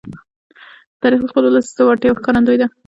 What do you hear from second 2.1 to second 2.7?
ښکارندوی دی.